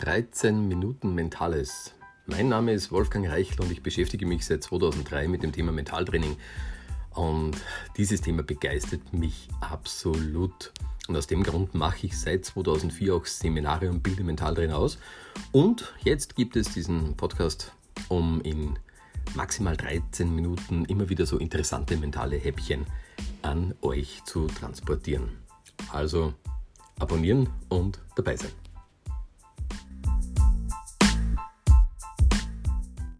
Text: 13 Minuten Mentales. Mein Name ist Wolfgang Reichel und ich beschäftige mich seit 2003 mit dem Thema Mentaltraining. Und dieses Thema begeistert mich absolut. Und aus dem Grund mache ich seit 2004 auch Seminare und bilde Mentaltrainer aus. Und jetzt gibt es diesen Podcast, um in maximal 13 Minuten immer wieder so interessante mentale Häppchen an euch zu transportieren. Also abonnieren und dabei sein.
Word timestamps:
13 0.00 0.66
Minuten 0.66 1.14
Mentales. 1.14 1.92
Mein 2.24 2.48
Name 2.48 2.72
ist 2.72 2.90
Wolfgang 2.90 3.28
Reichel 3.28 3.60
und 3.60 3.70
ich 3.70 3.82
beschäftige 3.82 4.24
mich 4.24 4.46
seit 4.46 4.62
2003 4.62 5.28
mit 5.28 5.42
dem 5.42 5.52
Thema 5.52 5.72
Mentaltraining. 5.72 6.38
Und 7.10 7.58
dieses 7.98 8.22
Thema 8.22 8.42
begeistert 8.42 9.12
mich 9.12 9.48
absolut. 9.60 10.72
Und 11.06 11.18
aus 11.18 11.26
dem 11.26 11.42
Grund 11.42 11.74
mache 11.74 12.06
ich 12.06 12.18
seit 12.18 12.46
2004 12.46 13.14
auch 13.14 13.26
Seminare 13.26 13.90
und 13.90 14.02
bilde 14.02 14.24
Mentaltrainer 14.24 14.78
aus. 14.78 14.96
Und 15.52 15.92
jetzt 16.02 16.34
gibt 16.34 16.56
es 16.56 16.72
diesen 16.72 17.14
Podcast, 17.18 17.72
um 18.08 18.40
in 18.40 18.78
maximal 19.34 19.76
13 19.76 20.34
Minuten 20.34 20.86
immer 20.86 21.10
wieder 21.10 21.26
so 21.26 21.36
interessante 21.36 21.98
mentale 21.98 22.36
Häppchen 22.36 22.86
an 23.42 23.74
euch 23.82 24.22
zu 24.24 24.46
transportieren. 24.46 25.28
Also 25.92 26.32
abonnieren 26.98 27.50
und 27.68 28.00
dabei 28.16 28.36
sein. 28.36 28.69